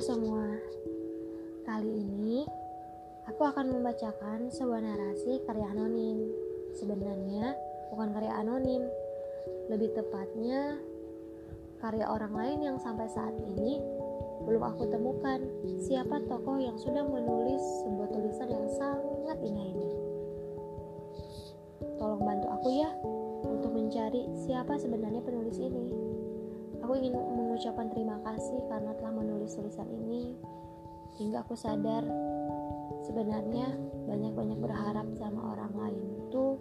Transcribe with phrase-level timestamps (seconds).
[0.00, 0.48] Semua,
[1.68, 2.48] kali ini
[3.28, 6.24] aku akan membacakan sebuah narasi karya anonim.
[6.72, 7.52] Sebenarnya
[7.92, 8.80] bukan karya anonim,
[9.68, 10.80] lebih tepatnya
[11.84, 13.76] karya orang lain yang sampai saat ini
[14.48, 15.44] belum aku temukan
[15.84, 19.90] siapa tokoh yang sudah menulis sebuah tulisan yang sangat indah ini.
[22.00, 22.88] Tolong bantu aku ya
[23.44, 26.09] untuk mencari siapa sebenarnya penulis ini.
[26.90, 30.34] Aku ingin mengucapkan terima kasih karena telah menulis tulisan ini
[31.22, 32.02] hingga aku sadar
[33.06, 33.70] sebenarnya
[34.10, 36.02] banyak-banyak berharap sama orang lain.
[36.26, 36.58] Itu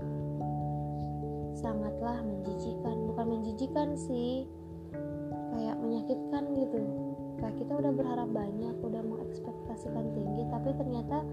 [1.58, 4.46] sangatlah menjijikan bukan menjijikan sih
[5.58, 6.78] kayak menyakitkan gitu.
[7.42, 11.26] Kayak kita udah berharap banyak udah mengekspektasikan tinggi tapi ternyata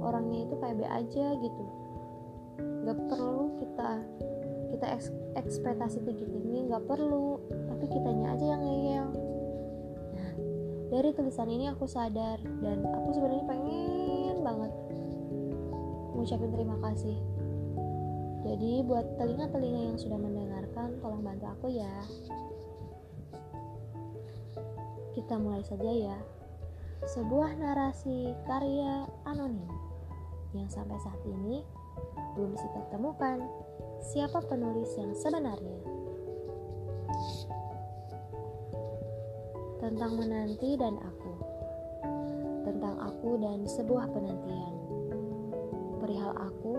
[0.00, 1.64] orangnya itu kayak be aja gitu.
[2.88, 4.00] Gak perlu kita
[4.72, 4.86] kita
[5.36, 7.40] ekspektasi tinggi-tinggi nggak perlu
[7.78, 9.06] tapi kitanya aja yang ngeyel.
[10.18, 10.30] Nah
[10.90, 14.72] dari tulisan ini aku sadar dan aku sebenarnya pengen banget
[16.18, 17.14] ngucapin terima kasih.
[18.42, 21.94] Jadi buat telinga-telinga yang sudah mendengarkan tolong bantu aku ya.
[25.14, 26.18] Kita mulai saja ya.
[27.06, 29.70] Sebuah narasi karya anonim
[30.50, 31.62] yang sampai saat ini
[32.34, 33.38] belum bisa temukan
[34.02, 35.97] siapa penulis yang sebenarnya.
[39.78, 41.32] Tentang menanti dan aku.
[42.66, 44.74] Tentang aku dan sebuah penantian.
[46.02, 46.74] Perihal aku,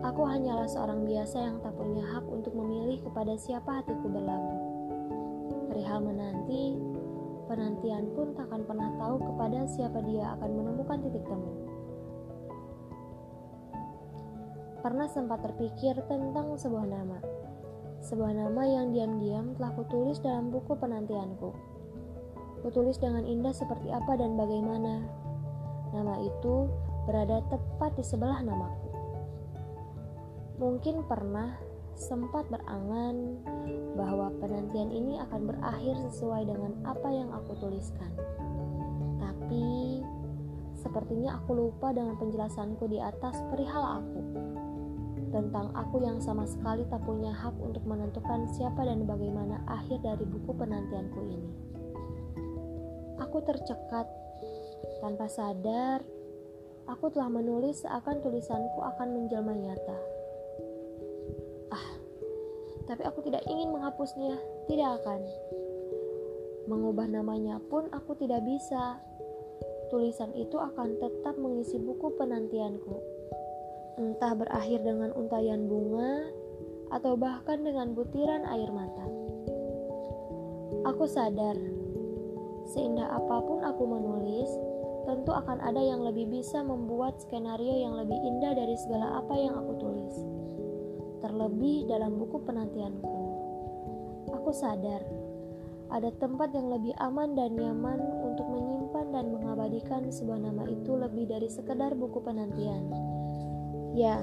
[0.00, 4.60] aku hanyalah seorang biasa yang tak punya hak untuk memilih kepada siapa hatiku berlabuh.
[5.72, 6.76] Perihal menanti,
[7.46, 11.76] penantian pun takkan pernah tahu kepada siapa dia akan menemukan titik temu.
[14.86, 17.18] pernah sempat terpikir tentang sebuah nama.
[18.06, 21.50] Sebuah nama yang diam-diam telah kutulis dalam buku penantianku.
[22.62, 25.02] Kutulis dengan indah seperti apa dan bagaimana.
[25.90, 26.70] Nama itu
[27.02, 28.90] berada tepat di sebelah namaku.
[30.62, 31.58] Mungkin pernah
[31.98, 33.42] sempat berangan
[33.98, 38.14] bahwa penantian ini akan berakhir sesuai dengan apa yang aku tuliskan.
[39.18, 39.98] Tapi
[40.78, 44.22] sepertinya aku lupa dengan penjelasanku di atas perihal aku
[45.36, 50.24] tentang aku yang sama sekali tak punya hak untuk menentukan siapa dan bagaimana akhir dari
[50.24, 51.52] buku penantianku ini.
[53.20, 54.08] Aku tercekat
[55.04, 56.00] tanpa sadar,
[56.88, 59.98] aku telah menulis seakan tulisanku akan menjelma nyata.
[61.68, 61.88] Ah,
[62.88, 64.40] tapi aku tidak ingin menghapusnya,
[64.72, 65.20] tidak akan.
[66.64, 69.04] Mengubah namanya pun aku tidak bisa.
[69.92, 73.15] Tulisan itu akan tetap mengisi buku penantianku
[73.96, 76.28] entah berakhir dengan untayan bunga
[76.92, 79.08] atau bahkan dengan butiran air mata.
[80.84, 81.56] Aku sadar,
[82.76, 84.52] seindah apa pun aku menulis,
[85.08, 89.56] tentu akan ada yang lebih bisa membuat skenario yang lebih indah dari segala apa yang
[89.56, 90.16] aku tulis.
[91.24, 93.16] Terlebih dalam buku penantianku.
[94.36, 95.00] Aku sadar,
[95.88, 101.24] ada tempat yang lebih aman dan nyaman untuk menyimpan dan mengabadikan sebuah nama itu lebih
[101.32, 103.15] dari sekedar buku penantian
[103.96, 104.20] Ya,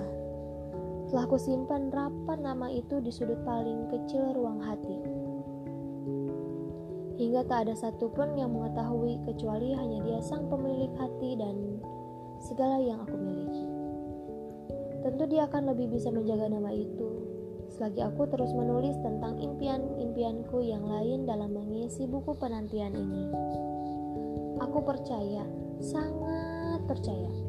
[1.09, 4.97] telah kusimpan rapat nama itu di sudut paling kecil ruang hati.
[7.17, 11.81] Hingga tak ada satupun yang mengetahui kecuali hanya dia sang pemilik hati dan
[12.37, 13.65] segala yang aku miliki.
[15.01, 17.09] Tentu dia akan lebih bisa menjaga nama itu
[17.73, 23.25] selagi aku terus menulis tentang impian-impianku yang lain dalam mengisi buku penantian ini.
[24.61, 25.41] Aku percaya,
[25.81, 27.42] sangat percaya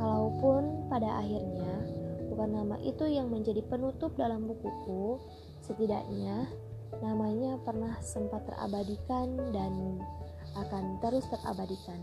[0.00, 1.84] Kalaupun pada akhirnya
[2.32, 5.20] bukan nama itu yang menjadi penutup dalam bukuku,
[5.60, 6.48] setidaknya
[7.04, 10.00] namanya pernah sempat terabadikan dan
[10.56, 12.00] akan terus terabadikan.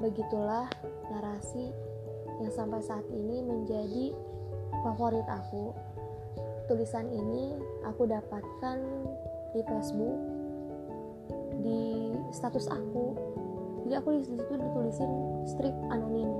[0.00, 0.64] Begitulah
[1.12, 1.76] narasi
[2.40, 4.16] yang sampai saat ini menjadi
[4.80, 5.76] favorit aku.
[6.72, 7.52] Tulisan ini
[7.84, 8.78] aku dapatkan
[9.52, 10.18] di Facebook,
[11.60, 13.12] di status aku
[13.84, 15.10] jadi aku di situ ditulisin
[15.46, 16.30] strip anonim.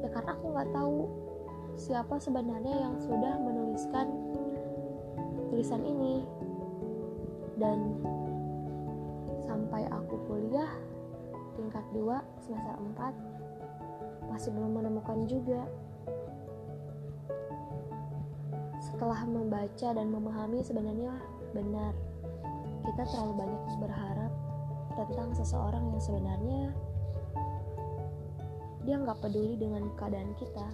[0.00, 0.98] Ya karena aku nggak tahu
[1.76, 4.08] siapa sebenarnya yang sudah menuliskan
[5.52, 6.24] tulisan ini.
[7.56, 8.04] Dan
[9.48, 10.68] sampai aku kuliah
[11.56, 15.64] tingkat 2 semester 4 masih belum menemukan juga.
[18.80, 21.16] Setelah membaca dan memahami sebenarnya
[21.56, 21.92] benar.
[22.84, 24.32] Kita terlalu banyak berharap
[24.96, 26.62] tentang seseorang yang sebenarnya
[28.86, 30.66] dia nggak peduli dengan keadaan kita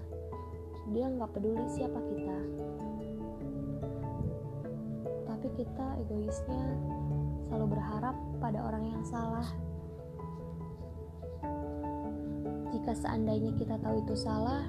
[0.92, 2.38] dia nggak peduli siapa kita
[5.26, 6.64] tapi kita egoisnya
[7.52, 9.44] selalu berharap pada orang yang salah.
[12.72, 14.64] Jika seandainya kita tahu itu salah,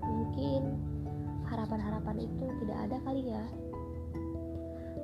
[0.00, 0.80] mungkin
[1.44, 3.44] harapan-harapan itu tidak ada kali ya.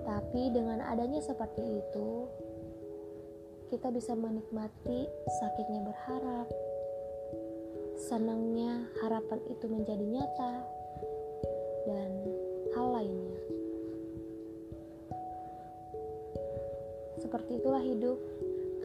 [0.09, 2.31] Tapi dengan adanya seperti itu,
[3.69, 5.05] kita bisa menikmati
[5.37, 6.49] sakitnya berharap,
[8.07, 10.63] senangnya harapan itu menjadi nyata,
[11.91, 12.11] dan
[12.79, 13.41] hal lainnya.
[17.19, 18.15] Seperti itulah hidup.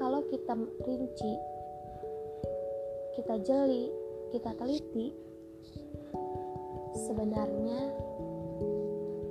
[0.01, 1.33] Kalau kita rinci,
[3.13, 3.93] kita jeli,
[4.33, 5.13] kita teliti,
[7.05, 7.93] sebenarnya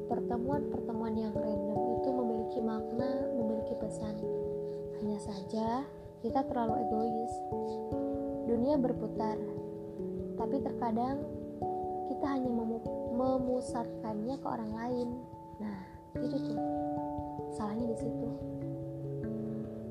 [0.06, 4.14] pertemuan-pertemuan yang random itu memiliki makna, memiliki pesan.
[5.02, 5.82] Hanya saja
[6.22, 7.34] kita terlalu egois.
[8.46, 9.38] Dunia berputar,
[10.40, 11.20] tapi terkadang
[12.08, 12.48] kita hanya
[13.12, 15.08] memusatkannya ke orang lain.
[15.60, 15.78] Nah,
[16.16, 16.58] itu tuh
[17.52, 18.28] salahnya di situ.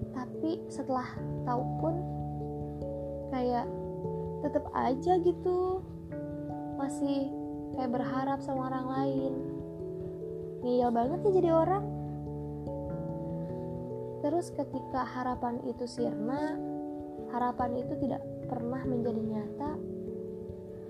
[0.09, 1.05] Tapi setelah
[1.45, 1.95] tahu pun
[3.29, 3.69] kayak
[4.41, 5.85] tetap aja gitu
[6.81, 7.29] masih
[7.77, 9.33] kayak berharap sama orang lain
[10.63, 11.85] ngiyel banget ya jadi orang
[14.19, 16.59] Terus ketika harapan itu sirna,
[17.31, 18.19] harapan itu tidak
[18.51, 19.79] pernah menjadi nyata,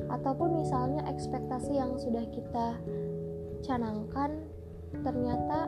[0.08, 2.80] ataupun misalnya ekspektasi yang sudah kita
[3.68, 4.40] canangkan
[5.04, 5.68] ternyata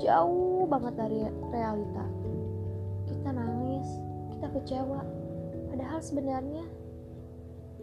[0.00, 1.20] jauh banget dari
[1.52, 2.04] realita.
[3.04, 3.88] Kita nangis,
[4.32, 5.00] kita kecewa.
[5.68, 6.64] Padahal sebenarnya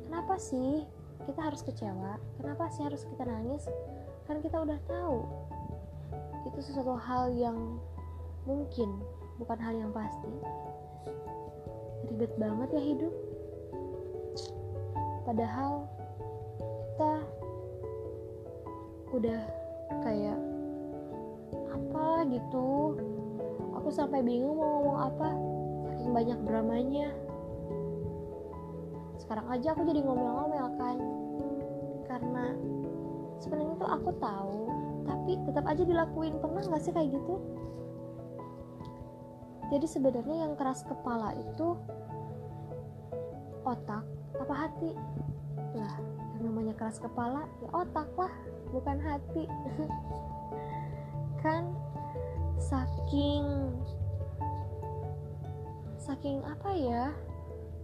[0.10, 0.82] kenapa sih
[1.30, 2.18] kita harus kecewa?
[2.42, 3.70] Kenapa sih harus kita nangis?
[4.26, 5.22] Kan kita udah tahu
[6.48, 7.78] itu sesuatu hal yang
[8.48, 8.88] mungkin
[9.36, 10.32] bukan hal yang pasti
[12.08, 13.14] ribet banget ya hidup
[15.28, 15.84] padahal
[16.56, 17.14] kita
[19.12, 19.42] udah
[20.08, 20.40] kayak
[21.68, 22.96] apa gitu?
[23.76, 25.30] Aku sampai bingung mau ngomong apa
[25.92, 27.12] saking banyak dramanya.
[29.20, 30.98] Sekarang aja aku jadi ngomel-ngomel kan.
[32.08, 32.56] Karena
[33.44, 34.60] sebenarnya tuh aku tahu
[35.04, 36.40] tapi tetap aja dilakuin.
[36.40, 37.36] Pernah nggak sih kayak gitu?
[39.68, 41.76] Jadi sebenarnya yang keras kepala itu
[43.68, 44.92] otak apa hati.
[45.78, 45.96] Lah
[46.38, 48.34] yang namanya keras kepala ya otak lah
[48.76, 49.48] bukan hati.
[51.44, 51.72] Kan
[52.60, 53.46] saking
[55.96, 57.04] saking apa ya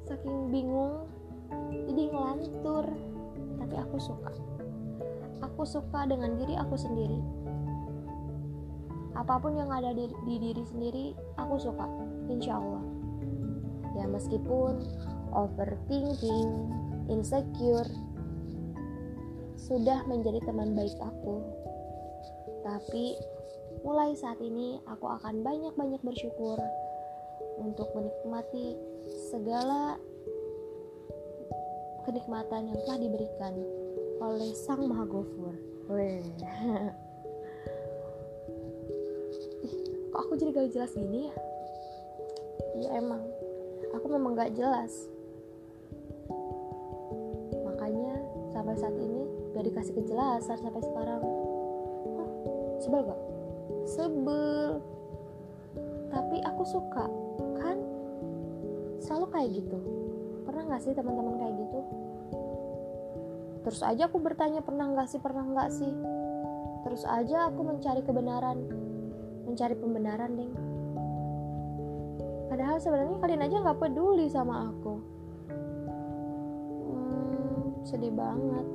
[0.04, 1.08] saking bingung
[1.88, 2.86] jadi ngelantur.
[3.62, 4.32] Tapi aku suka.
[5.44, 7.20] Aku suka dengan diri aku sendiri.
[9.14, 11.06] Apa pun yang ada di, di diri sendiri
[11.38, 11.86] aku suka
[12.28, 12.84] insya Allah.
[13.94, 14.82] Ya meskipun
[15.34, 16.70] overthinking
[17.10, 17.90] insecure
[19.58, 21.42] sudah menjadi teman baik aku.
[22.64, 23.18] Tapi
[23.84, 26.60] mulai saat ini aku akan banyak-banyak bersyukur
[27.60, 28.76] untuk menikmati
[29.32, 30.00] segala
[32.04, 33.54] kenikmatan yang telah diberikan
[34.20, 35.56] oleh Sang Maha Gofur.
[40.14, 41.36] kok aku jadi gak jelas gini ya?
[42.80, 43.24] Ya emang.
[43.98, 45.12] Aku memang gak jelas
[48.74, 49.22] sampai saat ini
[49.54, 51.22] gak dikasih kejelasan sampai sekarang.
[52.18, 52.30] Hah,
[52.82, 53.22] sebel gak?
[53.86, 54.82] sebel.
[56.10, 57.06] Tapi aku suka
[57.62, 57.78] kan?
[58.98, 59.78] Selalu kayak gitu.
[60.50, 61.80] Pernah gak sih teman-teman kayak gitu?
[63.62, 65.22] Terus aja aku bertanya pernah gak sih?
[65.22, 65.94] Pernah gak sih?
[66.90, 68.58] Terus aja aku mencari kebenaran.
[69.46, 70.54] Mencari pembenaran ding.
[72.50, 75.13] Padahal sebenarnya kalian aja nggak peduli sama aku
[77.84, 78.66] sedih banget.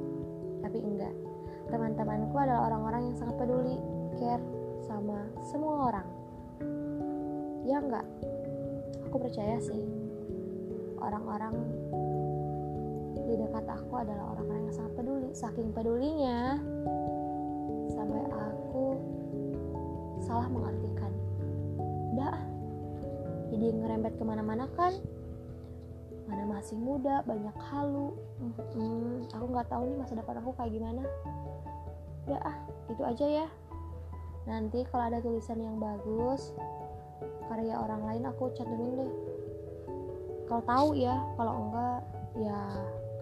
[0.65, 1.15] Tapi enggak.
[1.69, 3.77] Teman-temanku adalah orang-orang yang sangat peduli
[4.17, 4.41] care
[4.85, 6.09] sama semua orang.
[7.69, 8.07] Ya enggak?
[9.09, 9.85] Aku percaya sih.
[10.99, 11.55] Orang-orang
[13.29, 15.29] di dekat aku adalah orang-orang yang sangat peduli.
[15.37, 16.57] Saking pedulinya
[17.93, 18.85] sampai aku
[20.25, 21.13] salah mengartikan.
[22.17, 22.37] Udah
[23.49, 24.93] jadi ngerembet ke mana-mana kan
[26.59, 28.19] masih muda banyak halu.
[28.75, 31.07] Hmm, aku nggak tahu nih masa depan aku kayak gimana.
[32.27, 32.57] Udah ah
[32.91, 33.47] itu aja ya.
[34.51, 36.51] Nanti kalau ada tulisan yang bagus
[37.47, 39.13] karya orang lain aku cantumin deh.
[40.51, 42.01] Kalau tahu ya kalau enggak
[42.43, 42.59] ya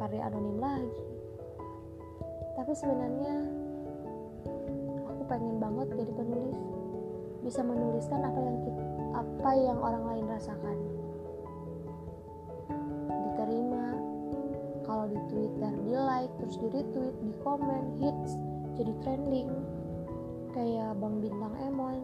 [0.00, 1.04] karya anonim lagi.
[2.56, 3.36] Tapi sebenarnya
[5.12, 6.56] aku pengen banget jadi penulis.
[7.44, 10.96] Bisa menuliskan apa yang kita, apa yang orang lain rasakan.
[15.36, 18.32] Twitter di like, terus di retweet, di komen, hits,
[18.80, 19.52] jadi trending,
[20.56, 22.00] kayak Bang Bintang Emon.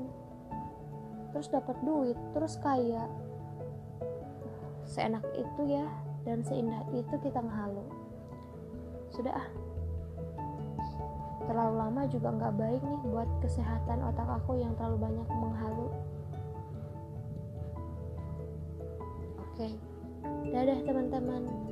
[1.32, 3.08] terus dapat duit terus kaya
[4.84, 5.88] seenak itu ya
[6.28, 7.80] dan seindah itu kita ngehalu.
[9.08, 9.48] Sudah ah.
[11.48, 15.88] Terlalu lama juga nggak baik nih buat kesehatan otak aku yang terlalu banyak menghalu.
[19.40, 19.68] Oke.
[20.52, 21.71] Dadah teman-teman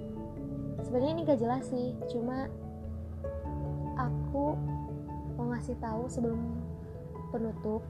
[0.85, 2.49] sebenarnya ini gak jelas sih cuma
[4.01, 4.57] aku
[5.37, 6.41] mau ngasih tahu sebelum
[7.33, 7.81] penutup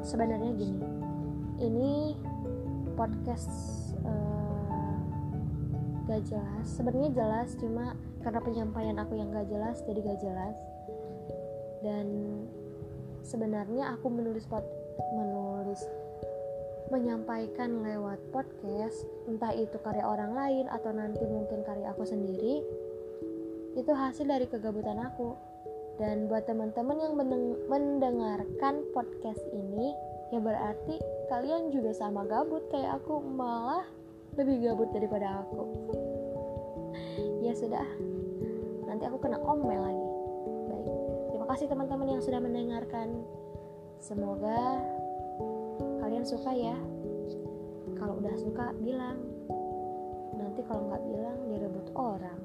[0.00, 0.84] sebenarnya gini.
[1.60, 1.92] Ini
[2.96, 3.50] podcast
[4.04, 4.96] uh,
[6.08, 6.66] gak jelas.
[6.68, 10.56] Sebenarnya jelas cuma karena penyampaian aku yang gak jelas jadi gak jelas.
[11.80, 12.06] Dan
[13.24, 14.64] sebenarnya aku menulis pot
[15.16, 15.39] menulis
[16.90, 22.66] menyampaikan lewat podcast entah itu karya orang lain atau nanti mungkin karya aku sendiri
[23.78, 25.38] itu hasil dari kegabutan aku.
[26.00, 27.14] Dan buat teman-teman yang
[27.68, 29.92] mendengarkan podcast ini
[30.32, 30.96] ya berarti
[31.28, 33.84] kalian juga sama gabut kayak aku malah
[34.40, 35.62] lebih gabut daripada aku.
[37.40, 37.82] Ya sudah
[38.84, 40.08] nanti aku kena omel lagi.
[40.68, 40.86] Baik
[41.32, 43.24] terima kasih teman-teman yang sudah mendengarkan.
[43.96, 44.80] Semoga
[46.10, 46.74] kalian suka ya.
[47.94, 49.22] Kalau udah suka bilang.
[50.34, 52.40] Nanti kalau nggak bilang direbut orang.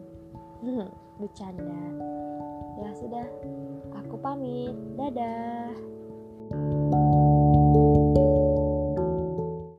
[1.17, 1.81] Bercanda.
[2.77, 3.25] Ya sudah
[3.97, 4.77] aku pamit.
[4.93, 5.73] Dadah